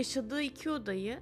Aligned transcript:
yaşadığı 0.00 0.42
iki 0.42 0.70
odayı 0.70 1.18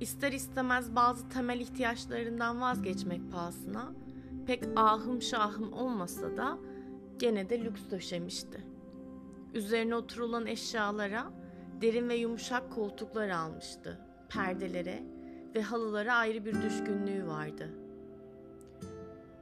ister 0.00 0.32
istemez 0.32 0.96
bazı 0.96 1.28
temel 1.28 1.60
ihtiyaçlarından 1.60 2.60
vazgeçmek 2.60 3.32
pahasına 3.32 3.92
pek 4.46 4.64
ahım 4.76 5.22
şahım 5.22 5.72
olmasa 5.72 6.36
da 6.36 6.58
gene 7.18 7.50
de 7.50 7.64
lüks 7.64 7.80
döşemişti. 7.90 8.64
Üzerine 9.54 9.94
oturulan 9.94 10.46
eşyalara 10.46 11.32
derin 11.80 12.08
ve 12.08 12.14
yumuşak 12.14 12.72
koltuklar 12.72 13.28
almıştı. 13.28 14.00
Perdelere 14.28 15.02
ve 15.54 15.62
halılara 15.62 16.14
ayrı 16.14 16.44
bir 16.44 16.62
düşkünlüğü 16.62 17.26
vardı. 17.26 17.70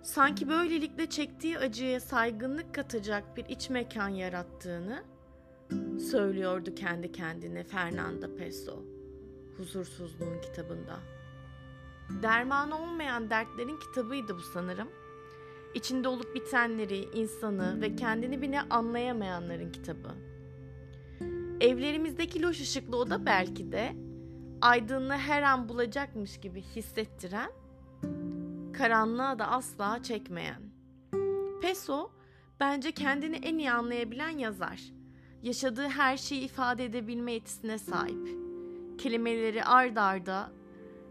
Sanki 0.03 0.49
böylelikle 0.49 1.07
çektiği 1.07 1.59
acıya 1.59 2.01
saygınlık 2.01 2.75
katacak 2.75 3.37
bir 3.37 3.45
iç 3.45 3.71
mekan 3.71 4.09
yarattığını 4.09 5.03
söylüyordu 6.11 6.75
kendi 6.75 7.13
kendine 7.13 7.65
Fernanda 7.65 8.37
Pessoa 8.37 8.97
huzursuzluğun 9.57 10.41
kitabında. 10.41 10.99
Derman 12.23 12.71
olmayan 12.71 13.31
dertlerin 13.31 13.77
kitabıydı 13.77 14.37
bu 14.37 14.41
sanırım. 14.41 14.89
İçinde 15.75 16.09
olup 16.09 16.35
bitenleri, 16.35 16.99
insanı 16.99 17.81
ve 17.81 17.97
kendini 17.97 18.43
bile 18.43 18.61
anlayamayanların 18.61 19.73
kitabı. 19.73 20.09
Evlerimizdeki 21.61 22.43
loş 22.43 22.61
ışıklı 22.61 22.97
oda 22.97 23.27
belki 23.27 23.73
de 23.73 23.97
aydınlığı 24.61 25.13
her 25.13 25.43
an 25.43 25.69
bulacakmış 25.69 26.41
gibi 26.41 26.63
hissettiren, 26.63 27.51
karanlığa 28.73 29.39
da 29.39 29.49
asla 29.49 30.03
çekmeyen. 30.03 30.63
Peso 31.63 32.11
bence 32.61 32.93
kendini 32.93 33.37
en 33.37 33.59
iyi 33.59 33.71
anlayabilen 33.71 34.39
yazar. 34.39 34.96
Yaşadığı 35.43 35.89
her 35.89 36.17
şeyi 36.17 36.41
ifade 36.41 36.85
edebilme 36.85 37.33
yetisine 37.33 37.79
sahip 37.79 38.29
kelimeleri 38.99 39.65
ard 39.65 39.97
arda 39.97 40.51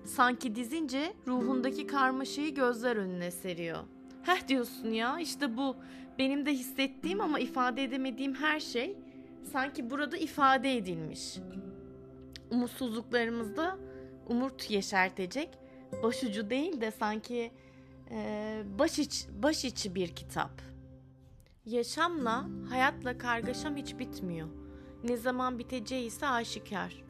sanki 0.05 0.55
dizince 0.55 1.13
ruhundaki 1.27 1.87
karmaşayı 1.87 2.55
gözler 2.55 2.95
önüne 2.95 3.31
seriyor. 3.31 3.79
Heh 4.23 4.47
diyorsun 4.47 4.91
ya 4.91 5.19
işte 5.19 5.57
bu 5.57 5.75
benim 6.19 6.45
de 6.45 6.53
hissettiğim 6.53 7.21
ama 7.21 7.39
ifade 7.39 7.83
edemediğim 7.83 8.33
her 8.35 8.59
şey 8.59 8.97
sanki 9.51 9.89
burada 9.89 10.17
ifade 10.17 10.77
edilmiş. 10.77 11.37
Umutsuzluklarımızda 12.51 13.77
umut 14.27 14.71
yeşertecek 14.71 15.49
başucu 16.03 16.49
değil 16.49 16.81
de 16.81 16.91
sanki 16.91 17.51
e, 18.11 18.61
baş, 18.79 18.99
iç, 18.99 19.25
baş 19.43 19.65
içi 19.65 19.95
bir 19.95 20.07
kitap. 20.07 20.51
Yaşamla, 21.65 22.45
hayatla 22.69 23.17
kargaşam 23.17 23.75
hiç 23.75 23.99
bitmiyor. 23.99 24.47
Ne 25.03 25.17
zaman 25.17 25.59
biteceği 25.59 26.07
ise 26.07 26.27
aşikar. 26.27 27.03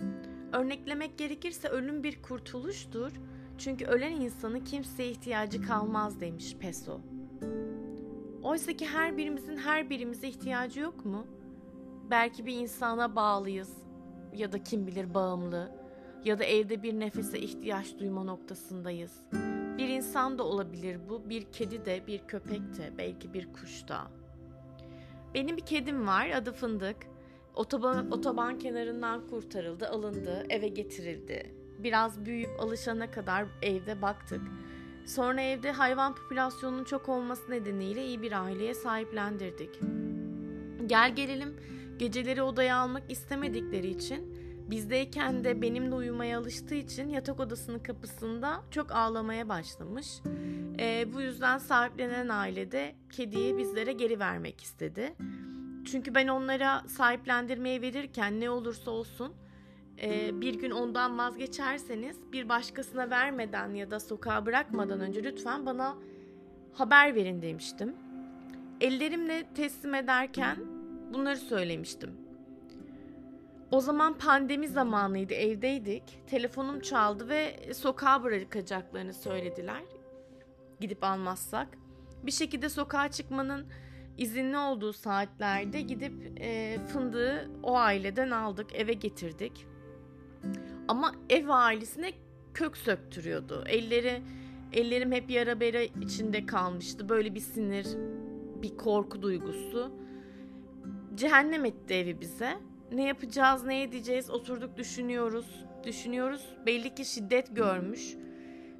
Örneklemek 0.53 1.17
gerekirse 1.17 1.67
ölüm 1.67 2.03
bir 2.03 2.21
kurtuluştur. 2.21 3.11
Çünkü 3.57 3.85
ölen 3.85 4.11
insanın 4.11 4.59
kimseye 4.59 5.09
ihtiyacı 5.11 5.61
kalmaz 5.61 6.19
demiş 6.19 6.55
Peso. 6.59 7.01
Oysa 8.43 8.73
ki 8.73 8.87
her 8.87 9.17
birimizin 9.17 9.57
her 9.57 9.89
birimize 9.89 10.27
ihtiyacı 10.27 10.79
yok 10.79 11.05
mu? 11.05 11.27
Belki 12.09 12.45
bir 12.45 12.53
insana 12.53 13.15
bağlıyız 13.15 13.73
ya 14.33 14.51
da 14.51 14.63
kim 14.63 14.87
bilir 14.87 15.13
bağımlı 15.13 15.71
ya 16.25 16.39
da 16.39 16.43
evde 16.43 16.83
bir 16.83 16.99
nefese 16.99 17.39
ihtiyaç 17.39 17.99
duyma 17.99 18.23
noktasındayız. 18.23 19.11
Bir 19.77 19.87
insan 19.87 20.37
da 20.37 20.43
olabilir 20.43 20.99
bu, 21.09 21.29
bir 21.29 21.51
kedi 21.51 21.85
de, 21.85 22.07
bir 22.07 22.19
köpek 22.27 22.77
de, 22.77 22.93
belki 22.97 23.33
bir 23.33 23.53
kuş 23.53 23.87
da. 23.87 24.24
Benim 25.35 25.57
bir 25.57 25.65
kedim 25.65 26.07
var, 26.07 26.29
adı 26.29 26.51
Fındık. 26.51 26.97
Otoban, 27.55 28.11
otoban 28.11 28.59
kenarından 28.59 29.27
kurtarıldı, 29.27 29.87
alındı, 29.89 30.45
eve 30.49 30.67
getirildi. 30.67 31.51
Biraz 31.79 32.25
büyüyüp 32.25 32.59
alışana 32.59 33.11
kadar 33.11 33.45
evde 33.61 34.01
baktık. 34.01 34.41
Sonra 35.05 35.41
evde 35.41 35.71
hayvan 35.71 36.15
popülasyonunun 36.15 36.83
çok 36.83 37.09
olması 37.09 37.51
nedeniyle 37.51 38.05
iyi 38.05 38.21
bir 38.21 38.43
aileye 38.43 38.73
sahiplendirdik. 38.73 39.79
Gel 40.85 41.15
gelelim 41.15 41.55
geceleri 41.97 42.41
odaya 42.41 42.77
almak 42.77 43.11
istemedikleri 43.11 43.87
için 43.87 44.34
bizdeyken 44.69 45.43
de 45.43 45.61
benimle 45.61 45.95
uyumaya 45.95 46.39
alıştığı 46.39 46.75
için 46.75 47.09
yatak 47.09 47.39
odasının 47.39 47.79
kapısında 47.79 48.63
çok 48.71 48.91
ağlamaya 48.91 49.49
başlamış. 49.49 50.07
E, 50.79 51.13
bu 51.13 51.21
yüzden 51.21 51.57
sahiplenen 51.57 52.29
ailede 52.29 52.95
kediyi 53.11 53.57
bizlere 53.57 53.93
geri 53.93 54.19
vermek 54.19 54.61
istedi. 54.61 55.15
Çünkü 55.85 56.15
ben 56.15 56.27
onlara 56.27 56.83
sahiplendirmeye 56.87 57.81
verirken 57.81 58.39
ne 58.39 58.49
olursa 58.49 58.91
olsun 58.91 59.33
e, 60.01 60.41
bir 60.41 60.53
gün 60.53 60.71
ondan 60.71 61.17
vazgeçerseniz 61.17 62.17
bir 62.33 62.49
başkasına 62.49 63.09
vermeden 63.09 63.73
ya 63.73 63.91
da 63.91 63.99
sokağa 63.99 64.45
bırakmadan 64.45 64.99
önce 64.99 65.23
lütfen 65.23 65.65
bana 65.65 65.95
haber 66.73 67.15
verin 67.15 67.41
demiştim. 67.41 67.95
Ellerimle 68.81 69.53
teslim 69.55 69.93
ederken 69.95 70.57
bunları 71.13 71.37
söylemiştim. 71.37 72.24
O 73.71 73.81
zaman 73.81 74.17
pandemi 74.17 74.67
zamanıydı, 74.67 75.33
evdeydik. 75.33 76.03
Telefonum 76.27 76.79
çaldı 76.79 77.29
ve 77.29 77.73
sokağa 77.73 78.23
bırakacaklarını 78.23 79.13
söylediler. 79.13 79.83
Gidip 80.79 81.03
almazsak. 81.03 81.67
Bir 82.23 82.31
şekilde 82.31 82.69
sokağa 82.69 83.11
çıkmanın 83.11 83.65
izinli 84.17 84.57
olduğu 84.57 84.93
saatlerde 84.93 85.81
gidip 85.81 86.13
e, 86.39 86.79
fındığı 86.87 87.51
o 87.63 87.77
aileden 87.77 88.31
aldık, 88.31 88.75
eve 88.75 88.93
getirdik. 88.93 89.65
Ama 90.87 91.11
ev 91.29 91.47
ailesine 91.49 92.11
kök 92.53 92.77
söktürüyordu. 92.77 93.63
Elleri 93.67 94.21
ellerim 94.73 95.11
hep 95.11 95.29
yara 95.29 95.59
bera 95.59 95.81
içinde 95.81 96.45
kalmıştı. 96.45 97.09
Böyle 97.09 97.35
bir 97.35 97.39
sinir, 97.39 97.87
bir 98.61 98.77
korku 98.77 99.21
duygusu. 99.21 99.91
Cehennem 101.15 101.65
etti 101.65 101.93
evi 101.93 102.21
bize. 102.21 102.57
Ne 102.91 103.03
yapacağız, 103.03 103.63
ne 103.63 103.81
edeceğiz 103.81 104.29
oturduk 104.29 104.77
düşünüyoruz. 104.77 105.65
Düşünüyoruz. 105.83 106.55
Belli 106.65 106.95
ki 106.95 107.05
şiddet 107.05 107.55
görmüş 107.55 108.15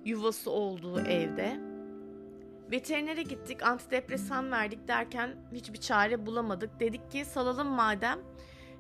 yuvası 0.06 0.52
olduğu 0.52 1.00
evde. 1.00 1.60
Veterinere 2.72 3.24
gittik, 3.24 3.64
antidepresan 3.64 4.52
verdik 4.52 4.88
derken 4.88 5.36
hiçbir 5.54 5.80
çare 5.80 6.26
bulamadık. 6.26 6.80
Dedik 6.80 7.12
ki 7.12 7.26
salalım 7.26 7.68
madem 7.68 8.20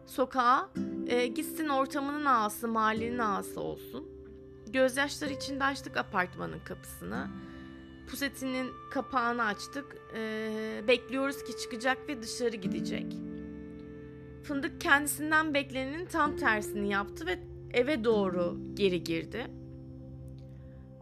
sokağa 0.05 0.69
e, 1.07 1.27
gitsin 1.27 1.69
ortamının 1.69 2.25
ağası, 2.25 2.67
mahallenin 2.67 3.19
ağası 3.19 3.61
olsun. 3.61 4.07
Gözyaşları 4.67 5.33
içinde 5.33 5.63
açtık 5.63 5.97
apartmanın 5.97 6.59
kapısını. 6.59 7.27
Pusetinin 8.09 8.71
kapağını 8.91 9.43
açtık. 9.43 9.85
E, 10.15 10.83
bekliyoruz 10.87 11.43
ki 11.43 11.57
çıkacak 11.57 11.97
ve 12.09 12.21
dışarı 12.21 12.55
gidecek. 12.55 13.24
Fındık 14.47 14.81
kendisinden 14.81 15.53
beklenenin 15.53 16.05
tam 16.05 16.35
tersini 16.35 16.89
yaptı 16.89 17.25
ve 17.25 17.39
eve 17.73 18.03
doğru 18.03 18.57
geri 18.73 19.03
girdi. 19.03 19.47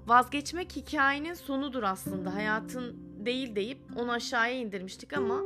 Vazgeçmek 0.07 0.75
hikayenin 0.75 1.33
sonudur 1.33 1.83
aslında. 1.83 2.35
Hayatın 2.35 2.97
değil 3.25 3.55
deyip 3.55 3.77
onu 3.95 4.11
aşağıya 4.11 4.53
indirmiştik 4.53 5.17
ama 5.17 5.41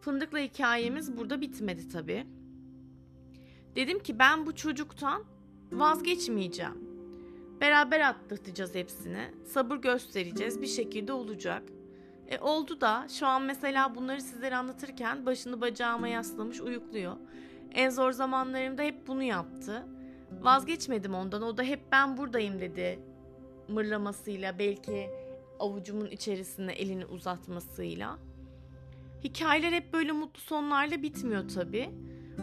Fındık'la 0.00 0.38
hikayemiz 0.38 1.16
burada 1.16 1.40
bitmedi 1.40 1.88
tabii. 1.88 2.26
Dedim 3.76 3.98
ki 3.98 4.18
ben 4.18 4.46
bu 4.46 4.54
çocuktan 4.54 5.22
vazgeçmeyeceğim. 5.72 6.84
Beraber 7.60 8.00
atlatacağız 8.00 8.74
hepsini. 8.74 9.30
Sabır 9.44 9.76
göstereceğiz. 9.76 10.62
Bir 10.62 10.66
şekilde 10.66 11.12
olacak. 11.12 11.62
E 12.28 12.38
oldu 12.38 12.80
da 12.80 13.06
şu 13.08 13.26
an 13.26 13.42
mesela 13.42 13.94
bunları 13.94 14.20
sizlere 14.20 14.56
anlatırken 14.56 15.26
başını 15.26 15.60
bacağıma 15.60 16.08
yaslamış 16.08 16.60
uyukluyor. 16.60 17.16
En 17.72 17.90
zor 17.90 18.12
zamanlarımda 18.12 18.82
hep 18.82 19.06
bunu 19.06 19.22
yaptı. 19.22 19.86
Vazgeçmedim 20.40 21.14
ondan. 21.14 21.42
O 21.42 21.56
da 21.56 21.62
hep 21.62 21.80
ben 21.92 22.16
buradayım 22.16 22.60
dedi 22.60 22.98
mırlamasıyla 23.68 24.58
belki 24.58 25.10
avucumun 25.60 26.06
içerisine 26.06 26.72
elini 26.72 27.06
uzatmasıyla. 27.06 28.18
Hikayeler 29.24 29.72
hep 29.72 29.92
böyle 29.92 30.12
mutlu 30.12 30.40
sonlarla 30.40 31.02
bitmiyor 31.02 31.48
tabi. 31.48 31.90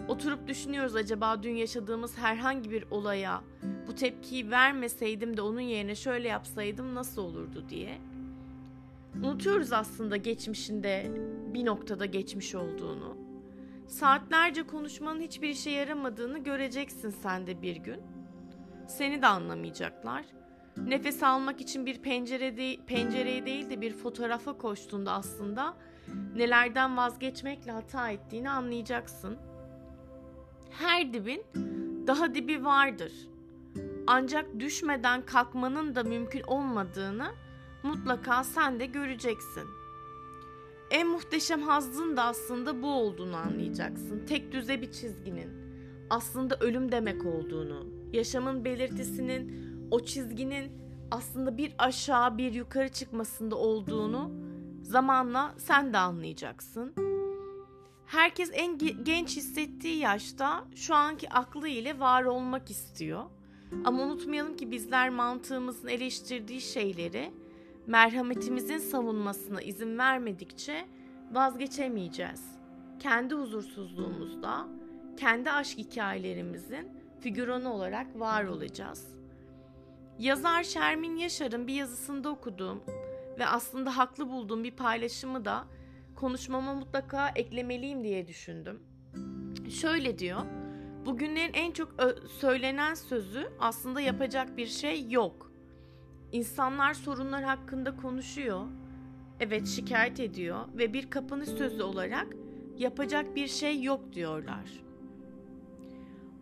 Oturup 0.08 0.48
düşünüyoruz 0.48 0.96
acaba 0.96 1.44
dün 1.44 1.56
yaşadığımız 1.56 2.18
herhangi 2.18 2.72
bir 2.72 2.86
olaya 2.92 3.42
bu 3.88 3.96
tepkiyi 3.96 4.52
vermeseydim 4.52 5.38
de 5.38 5.42
onun 5.42 5.60
yerine 5.60 5.96
şöyle 5.96 6.28
yapsaydım 6.28 6.96
nasıl 6.96 7.22
olurdu 7.22 7.64
diye. 7.70 7.98
Unutuyoruz 9.16 9.74
aslında 9.74 10.18
geçmişinde 10.18 11.12
bir 11.54 11.66
noktada 11.66 12.06
geçmiş 12.06 12.56
olduğunu. 12.56 13.18
Saatlerce 13.88 14.64
konuşmanın 14.64 15.22
hiçbir 15.22 15.50
işe 15.50 15.70
yaramadığını 15.70 16.40
göreceksin 16.40 17.10
sen 17.10 17.48
de 17.48 17.62
bir 17.62 17.76
gün. 17.76 18.02
Seni 18.88 19.22
de 19.22 19.28
anlamayacaklar 19.28 20.26
nefes 20.78 21.24
almak 21.24 21.62
için 21.62 21.86
bir 21.86 22.02
pencere 22.02 22.58
de, 22.58 22.78
pencereye 22.88 23.46
değil 23.46 23.70
de 23.70 23.82
bir 23.82 23.94
fotoğrafa 23.94 24.58
koştuğunda 24.58 25.12
aslında 25.12 25.78
nelerden 26.36 26.98
vazgeçmekle 26.98 27.72
hata 27.72 28.10
ettiğini 28.10 28.50
anlayacaksın. 28.50 29.38
Her 30.70 31.14
dibin 31.14 31.46
Daha 32.08 32.36
dibi 32.36 32.66
vardır. 32.66 33.14
Ancak 34.08 34.60
düşmeden 34.60 35.26
kalkmanın 35.26 35.96
da 35.96 36.04
mümkün 36.04 36.42
olmadığını 36.42 37.32
mutlaka 37.84 38.44
sen 38.44 38.80
de 38.80 38.86
göreceksin. 38.86 39.64
En 40.92 41.08
muhteşem 41.08 41.62
hazzın 41.62 42.18
da 42.18 42.24
aslında 42.24 42.82
bu 42.82 42.88
olduğunu 42.88 43.36
anlayacaksın. 43.36 44.26
Tek 44.26 44.52
düze 44.52 44.82
bir 44.82 44.92
çizginin 44.92 45.50
aslında 46.10 46.58
ölüm 46.60 46.92
demek 46.92 47.26
olduğunu, 47.26 47.86
yaşamın 48.14 48.66
belirtisinin 48.66 49.72
o 49.92 50.00
çizginin 50.00 50.72
aslında 51.12 51.58
bir 51.58 51.74
aşağı 51.78 52.38
bir 52.38 52.54
yukarı 52.54 52.90
çıkmasında 52.90 53.56
olduğunu 53.56 54.32
zamanla 54.84 55.56
sen 55.58 55.94
de 55.94 55.98
anlayacaksın. 55.98 56.94
Herkes 58.06 58.50
en 58.54 58.78
genç 59.04 59.38
hissettiği 59.38 59.98
yaşta 59.98 60.66
şu 60.76 60.96
anki 60.96 61.30
aklı 61.30 61.68
ile 61.68 62.00
var 62.00 62.24
olmak 62.24 62.72
istiyor. 62.72 63.24
Ama 63.86 64.04
unutmayalım 64.04 64.58
ki 64.58 64.72
bizler 64.72 65.10
mantığımızın 65.10 65.88
eleştirdiği 65.88 66.62
şeyleri 66.62 67.32
merhametimizin 67.92 68.78
savunmasına 68.78 69.62
izin 69.62 69.98
vermedikçe 69.98 70.86
vazgeçemeyeceğiz. 71.32 72.42
Kendi 73.00 73.36
huzursuzluğumuzda, 73.36 74.68
kendi 75.18 75.52
aşk 75.52 75.78
hikayelerimizin 75.78 76.90
figüranı 77.20 77.74
olarak 77.74 78.20
var 78.20 78.44
olacağız. 78.44 79.08
Yazar 80.20 80.64
Şermin 80.64 81.16
Yaşar'ın 81.16 81.68
bir 81.68 81.74
yazısında 81.74 82.30
okuduğum 82.30 82.84
ve 83.40 83.46
aslında 83.48 83.98
haklı 83.98 84.30
bulduğum 84.30 84.64
bir 84.64 84.76
paylaşımı 84.76 85.46
da 85.46 85.64
konuşmama 86.16 86.74
mutlaka 86.74 87.30
eklemeliyim 87.30 88.04
diye 88.04 88.28
düşündüm. 88.28 88.80
Şöyle 89.70 90.20
diyor. 90.20 90.42
Bugünlerin 91.06 91.54
en 91.54 91.72
çok 91.72 91.96
söylenen 92.40 92.94
sözü 92.94 93.50
aslında 93.60 94.02
yapacak 94.02 94.58
bir 94.58 94.68
şey 94.68 95.10
yok. 95.10 95.51
İnsanlar 96.32 96.94
sorunlar 96.94 97.44
hakkında 97.44 97.96
konuşuyor. 97.96 98.66
Evet 99.40 99.68
şikayet 99.68 100.20
ediyor 100.20 100.60
ve 100.78 100.94
bir 100.94 101.10
kapanış 101.10 101.50
sözü 101.50 101.84
olarak 101.84 102.28
yapacak 102.78 103.36
bir 103.36 103.48
şey 103.48 103.84
yok 103.84 104.14
diyorlar. 104.14 104.84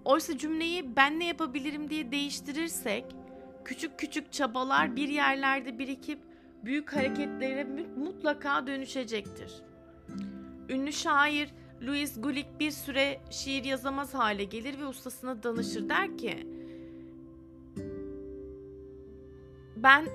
Oysa 0.06 0.38
cümleyi 0.38 0.95
ben 0.95 1.19
ne 1.19 1.27
yapabilirim 1.27 1.89
diye 1.89 2.12
değiştirirsek 2.12 3.06
küçük 3.65 4.00
küçük 4.00 4.31
çabalar 4.31 4.95
bir 4.95 5.09
yerlerde 5.09 5.80
birikip 5.80 6.19
büyük 6.63 6.95
hareketlere 6.95 7.63
mutlaka 7.97 8.68
dönüşecektir. 8.68 9.51
Ünlü 10.69 10.94
şair 10.94 11.50
Louis 11.81 12.21
Gulick 12.21 12.59
bir 12.59 12.71
süre 12.71 13.21
şiir 13.30 13.63
yazamaz 13.63 14.13
hale 14.13 14.44
gelir 14.44 14.80
ve 14.80 14.86
ustasına 14.86 15.44
danışır 15.44 15.89
der 15.89 16.18
ki 16.18 16.47
ben 19.83 20.07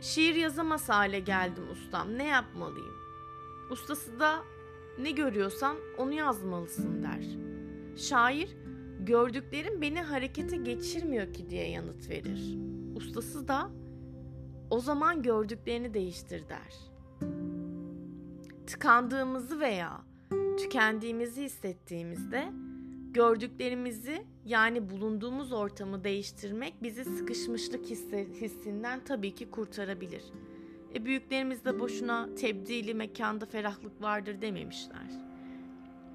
şiir 0.00 0.34
yazamaz 0.34 0.88
hale 0.88 1.20
geldim 1.20 1.70
ustam 1.70 2.18
ne 2.18 2.26
yapmalıyım? 2.26 2.96
Ustası 3.70 4.20
da 4.20 4.42
ne 4.98 5.10
görüyorsan 5.10 5.76
onu 5.98 6.12
yazmalısın 6.12 7.02
der. 7.02 7.24
Şair 7.96 8.56
gördüklerim 9.00 9.80
beni 9.80 10.00
harekete 10.00 10.56
geçirmiyor 10.56 11.32
ki 11.34 11.50
diye 11.50 11.70
yanıt 11.70 12.08
verir. 12.10 12.58
Ustası 12.96 13.48
da 13.48 13.70
o 14.70 14.80
zaman 14.80 15.22
gördüklerini 15.22 15.94
değiştir 15.94 16.44
der. 16.48 16.74
Tıkandığımızı 18.66 19.60
veya 19.60 20.00
tükendiğimizi 20.58 21.42
hissettiğimizde 21.42 22.52
gördüklerimizi 23.12 24.22
yani 24.44 24.90
bulunduğumuz 24.90 25.52
ortamı 25.52 26.04
değiştirmek 26.04 26.82
bizi 26.82 27.04
sıkışmışlık 27.04 27.86
hissi, 27.86 28.28
hissinden 28.40 29.00
tabii 29.04 29.34
ki 29.34 29.50
kurtarabilir. 29.50 30.22
E 30.94 31.04
büyüklerimiz 31.04 31.64
de 31.64 31.80
boşuna 31.80 32.34
tebdili 32.34 32.94
mekanda 32.94 33.46
ferahlık 33.46 34.02
vardır 34.02 34.42
dememişler. 34.42 35.06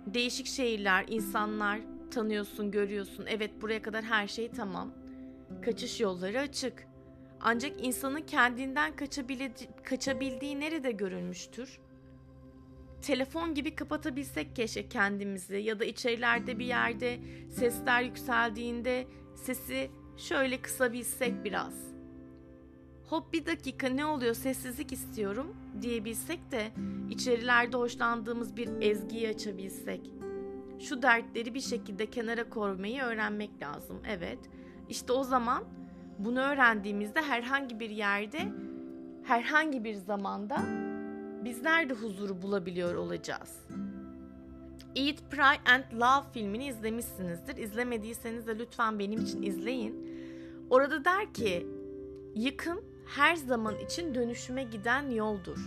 Değişik 0.06 0.48
şehirler, 0.48 1.06
insanlar 1.08 1.80
tanıyorsun, 2.12 2.72
görüyorsun. 2.72 3.26
Evet 3.28 3.52
buraya 3.62 3.82
kadar 3.82 4.04
her 4.04 4.28
şey 4.28 4.52
tamam. 4.52 4.92
Kaçış 5.66 6.00
yolları 6.00 6.40
açık. 6.40 6.88
Ancak 7.42 7.86
insanın 7.86 8.22
kendinden 8.22 8.94
kaçabildiği 9.84 10.60
nerede 10.60 10.92
görülmüştür? 10.92 11.80
Telefon 13.02 13.54
gibi 13.54 13.76
kapatabilsek 13.76 14.56
keşke 14.56 14.90
kendimizi 14.90 15.58
ya 15.58 15.80
da 15.80 15.86
içerilerde 15.86 16.60
bir 16.60 16.66
yerde 16.66 17.20
sesler 17.50 18.02
yükseldiğinde 18.02 19.08
sesi 19.36 19.92
şöyle 20.18 20.62
kısabilsek 20.62 21.44
biraz. 21.44 21.74
Hop 23.10 23.34
bir 23.34 23.46
dakika 23.46 23.90
ne 23.90 24.06
oluyor 24.06 24.34
sessizlik 24.34 24.92
istiyorum 24.92 25.56
diyebilsek 25.82 26.52
de 26.52 26.72
içerilerde 27.10 27.78
hoşlandığımız 27.78 28.58
bir 28.58 28.70
ezgiyi 28.82 29.30
açabilsek. 29.30 30.12
Şu 30.80 31.02
dertleri 31.02 31.54
bir 31.54 31.62
şekilde 31.62 32.06
kenara 32.06 32.50
koymayı 32.50 33.02
öğrenmek 33.02 33.62
lazım. 33.62 34.02
Evet. 34.08 34.40
İşte 34.90 35.14
o 35.14 35.24
zaman 35.24 35.64
bunu 36.20 36.40
öğrendiğimizde 36.40 37.22
herhangi 37.22 37.80
bir 37.80 37.90
yerde 37.90 38.40
herhangi 39.24 39.84
bir 39.84 39.94
zamanda 39.94 40.87
bizler 41.48 41.90
de 41.90 41.94
huzuru 41.94 42.42
bulabiliyor 42.42 42.96
olacağız. 42.96 43.60
Eat, 44.96 45.16
Pray 45.32 45.58
and 45.66 46.02
Love 46.02 46.32
filmini 46.34 46.68
izlemişsinizdir. 46.68 47.58
İzlemediyseniz 47.58 48.48
de 48.48 48.60
lütfen 48.60 49.00
benim 49.00 49.22
için 49.22 49.42
izleyin. 49.42 50.08
Orada 50.70 51.06
der 51.06 51.34
ki, 51.34 51.68
yıkım 52.36 52.80
her 53.06 53.36
zaman 53.36 53.76
için 53.80 54.16
dönüşüme 54.16 54.64
giden 54.64 55.10
yoldur. 55.10 55.58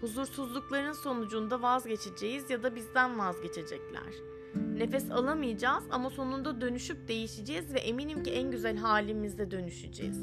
Huzursuzlukların 0.00 0.92
sonucunda 0.92 1.62
vazgeçeceğiz 1.62 2.50
ya 2.50 2.62
da 2.62 2.76
bizden 2.76 3.18
vazgeçecekler. 3.18 4.14
Nefes 4.76 5.10
alamayacağız 5.10 5.84
ama 5.90 6.10
sonunda 6.10 6.60
dönüşüp 6.60 7.08
değişeceğiz 7.08 7.74
ve 7.74 7.78
eminim 7.78 8.22
ki 8.22 8.30
en 8.30 8.50
güzel 8.50 8.76
halimizde 8.76 9.50
dönüşeceğiz. 9.50 10.18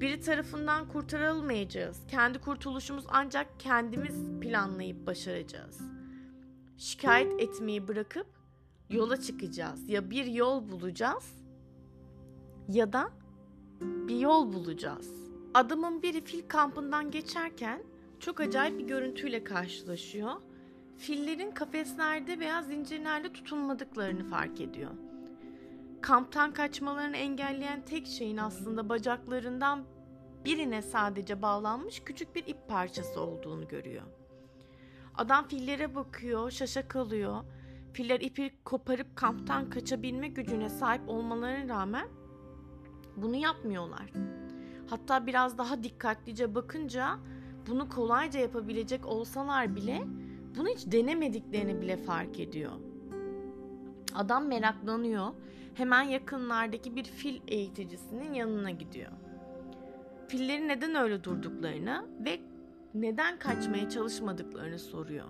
Biri 0.00 0.20
tarafından 0.20 0.88
kurtarılmayacağız. 0.88 2.00
Kendi 2.08 2.38
kurtuluşumuz 2.38 3.04
ancak 3.08 3.60
kendimiz 3.60 4.40
planlayıp 4.40 5.06
başaracağız. 5.06 5.80
Şikayet 6.78 7.40
etmeyi 7.40 7.88
bırakıp 7.88 8.26
yola 8.90 9.20
çıkacağız. 9.20 9.88
Ya 9.88 10.10
bir 10.10 10.26
yol 10.26 10.68
bulacağız 10.68 11.44
ya 12.68 12.92
da 12.92 13.10
bir 13.80 14.18
yol 14.18 14.52
bulacağız. 14.52 15.10
Adamın 15.54 16.02
biri 16.02 16.24
fil 16.24 16.48
kampından 16.48 17.10
geçerken 17.10 17.82
çok 18.20 18.40
acayip 18.40 18.78
bir 18.78 18.86
görüntüyle 18.86 19.44
karşılaşıyor. 19.44 20.32
Fillerin 20.98 21.50
kafeslerde 21.50 22.38
veya 22.38 22.62
zincirlerle 22.62 23.32
tutulmadıklarını 23.32 24.24
fark 24.24 24.60
ediyor. 24.60 24.90
Kamptan 26.04 26.52
kaçmalarını 26.52 27.16
engelleyen 27.16 27.84
tek 27.84 28.06
şeyin 28.06 28.36
aslında 28.36 28.88
bacaklarından 28.88 29.84
birine 30.44 30.82
sadece 30.82 31.42
bağlanmış 31.42 32.02
küçük 32.04 32.34
bir 32.34 32.46
ip 32.46 32.68
parçası 32.68 33.20
olduğunu 33.20 33.68
görüyor. 33.68 34.02
Adam 35.14 35.48
fillere 35.48 35.94
bakıyor, 35.94 36.50
şaşa 36.50 36.88
kalıyor. 36.88 37.44
Filler 37.92 38.20
ipi 38.20 38.52
koparıp 38.64 39.16
kamptan 39.16 39.70
kaçabilme 39.70 40.28
gücüne 40.28 40.68
sahip 40.68 41.08
olmalarına 41.08 41.74
rağmen 41.74 42.08
bunu 43.16 43.36
yapmıyorlar. 43.36 44.12
Hatta 44.90 45.26
biraz 45.26 45.58
daha 45.58 45.82
dikkatlice 45.82 46.54
bakınca 46.54 47.18
bunu 47.66 47.88
kolayca 47.88 48.40
yapabilecek 48.40 49.06
olsalar 49.06 49.76
bile 49.76 50.02
bunu 50.56 50.68
hiç 50.68 50.92
denemediklerini 50.92 51.80
bile 51.80 51.96
fark 51.96 52.40
ediyor. 52.40 52.72
Adam 54.14 54.46
meraklanıyor. 54.46 55.32
Hemen 55.74 56.02
yakınlardaki 56.02 56.96
bir 56.96 57.04
fil 57.04 57.40
eğiticisinin 57.48 58.34
yanına 58.34 58.70
gidiyor 58.70 59.12
fillerin 60.28 60.68
neden 60.68 60.94
öyle 60.94 61.24
durduklarını 61.24 62.06
ve 62.24 62.40
neden 62.94 63.38
kaçmaya 63.38 63.88
çalışmadıklarını 63.88 64.78
soruyor. 64.78 65.26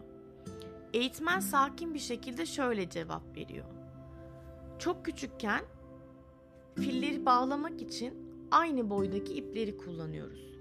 Eğitmen 0.93 1.41
sakin 1.41 1.95
bir 1.95 1.99
şekilde 1.99 2.47
şöyle 2.47 2.91
cevap 2.91 3.37
veriyor. 3.37 3.67
Çok 4.79 5.05
küçükken 5.05 5.61
filleri 6.77 7.27
bağlamak 7.27 7.83
için 7.83 8.15
aynı 8.51 8.91
boydaki 8.91 9.35
ipleri 9.35 9.77
kullanıyoruz. 9.77 10.55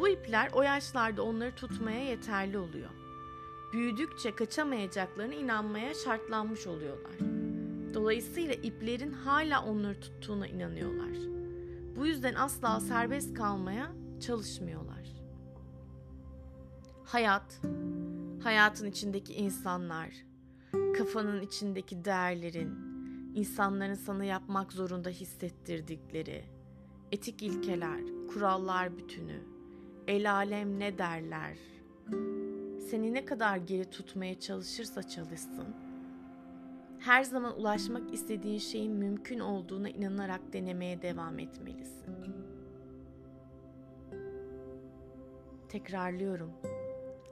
Bu 0.00 0.08
ipler 0.08 0.50
o 0.52 0.62
yaşlarda 0.62 1.22
onları 1.22 1.54
tutmaya 1.54 2.04
yeterli 2.04 2.58
oluyor. 2.58 2.90
Büyüdükçe 3.72 4.34
kaçamayacaklarına 4.34 5.34
inanmaya 5.34 5.94
şartlanmış 5.94 6.66
oluyorlar. 6.66 7.37
Dolayısıyla 7.94 8.54
iplerin 8.54 9.12
hala 9.12 9.64
onları 9.64 10.00
tuttuğuna 10.00 10.46
inanıyorlar. 10.46 11.16
Bu 11.96 12.06
yüzden 12.06 12.34
asla 12.34 12.80
serbest 12.80 13.34
kalmaya 13.34 13.92
çalışmıyorlar. 14.20 15.08
Hayat, 17.04 17.60
hayatın 18.42 18.86
içindeki 18.86 19.34
insanlar, 19.34 20.10
kafanın 20.96 21.40
içindeki 21.40 22.04
değerlerin, 22.04 22.70
insanların 23.34 23.94
sana 23.94 24.24
yapmak 24.24 24.72
zorunda 24.72 25.08
hissettirdikleri, 25.08 26.44
etik 27.12 27.42
ilkeler, 27.42 28.00
kurallar 28.32 28.98
bütünü, 28.98 29.40
el 30.06 30.32
alem 30.32 30.78
ne 30.78 30.98
derler, 30.98 31.56
seni 32.90 33.14
ne 33.14 33.24
kadar 33.24 33.56
geri 33.56 33.90
tutmaya 33.90 34.40
çalışırsa 34.40 35.08
çalışsın, 35.08 35.87
her 36.98 37.22
zaman 37.22 37.60
ulaşmak 37.60 38.14
istediğin 38.14 38.58
şeyin 38.58 38.92
mümkün 38.92 39.38
olduğuna 39.38 39.88
inanarak 39.88 40.52
denemeye 40.52 41.02
devam 41.02 41.38
etmelisin. 41.38 42.14
Tekrarlıyorum. 45.68 46.52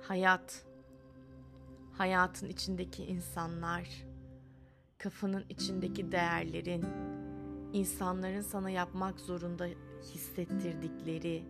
Hayat, 0.02 0.64
hayatın 1.92 2.48
içindeki 2.48 3.04
insanlar, 3.04 4.06
kafanın 4.98 5.44
içindeki 5.48 6.12
değerlerin, 6.12 6.84
insanların 7.72 8.40
sana 8.40 8.70
yapmak 8.70 9.20
zorunda 9.20 9.66
hissettirdikleri 10.02 11.44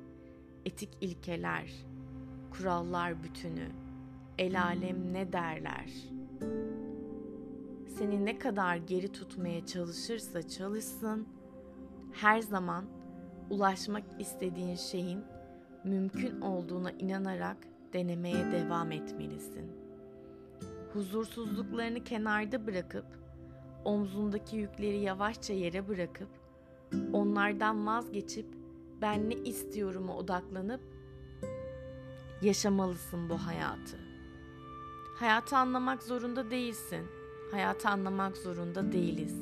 etik 0.64 0.90
ilkeler, 1.00 1.70
kurallar 2.50 3.22
bütünü, 3.22 3.68
el 4.38 4.62
alem 4.62 5.12
ne 5.12 5.32
derler? 5.32 6.15
Seni 7.98 8.24
ne 8.24 8.38
kadar 8.38 8.76
geri 8.76 9.12
tutmaya 9.12 9.66
çalışırsa 9.66 10.48
çalışsın, 10.48 11.28
her 12.12 12.40
zaman 12.40 12.84
ulaşmak 13.50 14.04
istediğin 14.18 14.76
şeyin 14.76 15.24
mümkün 15.84 16.40
olduğuna 16.40 16.90
inanarak 16.90 17.56
denemeye 17.92 18.52
devam 18.52 18.92
etmelisin. 18.92 19.72
Huzursuzluklarını 20.92 22.04
kenarda 22.04 22.66
bırakıp 22.66 23.06
omzundaki 23.84 24.56
yükleri 24.56 24.98
yavaşça 24.98 25.52
yere 25.52 25.88
bırakıp 25.88 26.28
onlardan 27.12 27.86
vazgeçip 27.86 28.46
ben 29.00 29.30
ne 29.30 29.34
istiyorum'a 29.34 30.16
odaklanıp 30.16 30.80
yaşamalısın 32.42 33.28
bu 33.30 33.34
hayatı. 33.34 33.96
Hayatı 35.18 35.56
anlamak 35.56 36.02
zorunda 36.02 36.50
değilsin. 36.50 37.15
Hayatı 37.50 37.88
anlamak 37.88 38.36
zorunda 38.36 38.92
değiliz. 38.92 39.34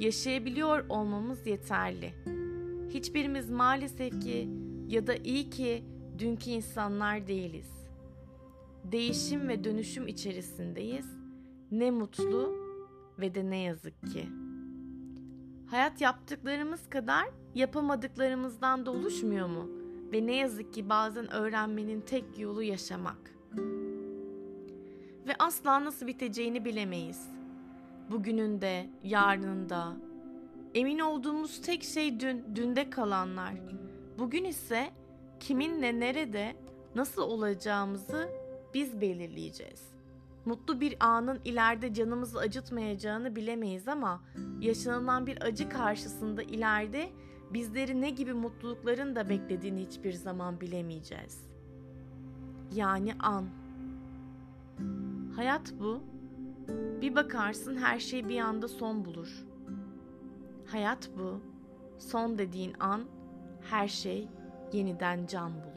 Yaşayabiliyor 0.00 0.84
olmamız 0.88 1.46
yeterli. 1.46 2.14
Hiçbirimiz 2.90 3.50
maalesef 3.50 4.20
ki 4.22 4.48
ya 4.88 5.06
da 5.06 5.14
iyi 5.14 5.50
ki 5.50 5.84
dünkü 6.18 6.50
insanlar 6.50 7.26
değiliz. 7.26 7.70
Değişim 8.84 9.48
ve 9.48 9.64
dönüşüm 9.64 10.08
içerisindeyiz. 10.08 11.06
Ne 11.70 11.90
mutlu 11.90 12.54
ve 13.18 13.34
de 13.34 13.50
ne 13.50 13.58
yazık 13.58 14.02
ki. 14.02 14.28
Hayat 15.66 16.00
yaptıklarımız 16.00 16.88
kadar 16.90 17.24
yapamadıklarımızdan 17.54 18.86
da 18.86 18.90
oluşmuyor 18.90 19.46
mu? 19.48 19.68
Ve 20.12 20.26
ne 20.26 20.36
yazık 20.36 20.74
ki 20.74 20.88
bazen 20.88 21.32
öğrenmenin 21.32 22.00
tek 22.00 22.38
yolu 22.38 22.62
yaşamak. 22.62 23.34
Ve 25.30 25.34
asla 25.38 25.84
nasıl 25.84 26.06
biteceğini 26.06 26.64
bilemeyiz. 26.64 27.28
Bugünün 28.10 28.60
de, 28.60 28.90
yarının 29.04 29.68
da. 29.68 29.96
Emin 30.74 30.98
olduğumuz 30.98 31.62
tek 31.62 31.82
şey 31.82 32.20
dün, 32.20 32.56
dünde 32.56 32.90
kalanlar. 32.90 33.54
Bugün 34.18 34.44
ise 34.44 34.90
kiminle, 35.40 36.00
nerede, 36.00 36.56
nasıl 36.94 37.22
olacağımızı 37.22 38.28
biz 38.74 39.00
belirleyeceğiz. 39.00 39.82
Mutlu 40.44 40.80
bir 40.80 40.96
anın 41.00 41.40
ileride 41.44 41.94
canımızı 41.94 42.38
acıtmayacağını 42.38 43.36
bilemeyiz 43.36 43.88
ama 43.88 44.22
yaşanılan 44.60 45.26
bir 45.26 45.42
acı 45.42 45.68
karşısında 45.68 46.42
ileride 46.42 47.10
bizleri 47.52 48.00
ne 48.00 48.10
gibi 48.10 48.32
mutlulukların 48.32 49.16
da 49.16 49.28
beklediğini 49.28 49.80
hiçbir 49.80 50.12
zaman 50.12 50.60
bilemeyeceğiz. 50.60 51.44
Yani 52.74 53.14
an. 53.14 53.60
Hayat 55.36 55.72
bu. 55.80 56.00
Bir 57.00 57.14
bakarsın 57.14 57.76
her 57.76 57.98
şey 57.98 58.28
bir 58.28 58.40
anda 58.40 58.68
son 58.68 59.04
bulur. 59.04 59.46
Hayat 60.66 61.10
bu. 61.18 61.40
Son 61.98 62.38
dediğin 62.38 62.74
an 62.80 63.04
her 63.70 63.88
şey 63.88 64.28
yeniden 64.72 65.26
can 65.26 65.52
bulur.'' 65.52 65.69